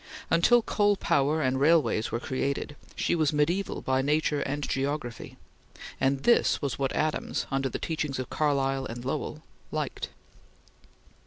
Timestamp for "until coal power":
0.31-1.43